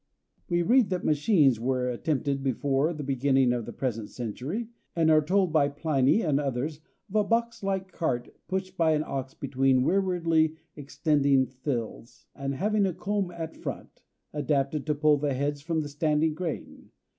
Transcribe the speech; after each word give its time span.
We 0.49 0.63
read 0.63 0.89
that 0.89 1.05
machines 1.05 1.59
were 1.59 1.87
attempted 1.87 2.41
before 2.41 2.91
the 2.91 3.03
beginning 3.03 3.53
of 3.53 3.67
the 3.67 3.71
present 3.71 4.09
century 4.09 4.67
and 4.95 5.11
are 5.11 5.21
told 5.23 5.53
by 5.53 5.67
Pliny 5.69 6.21
and 6.23 6.39
others 6.39 6.77
of 7.09 7.17
a 7.17 7.23
box 7.23 7.61
like 7.61 7.91
cart 7.91 8.35
pushed 8.47 8.75
by 8.77 8.93
an 8.93 9.03
ox 9.05 9.35
between 9.35 9.83
rearwardly 9.85 10.55
extending 10.75 11.45
thills, 11.45 12.25
and 12.35 12.55
having 12.55 12.87
a 12.87 12.95
comb 12.95 13.29
at 13.29 13.55
front, 13.55 14.01
adapted 14.33 14.87
to 14.87 14.95
pull 14.95 15.17
the 15.17 15.35
heads 15.35 15.61
from 15.61 15.81
the 15.81 15.87
standing 15.89 16.33
grain. 16.33 16.89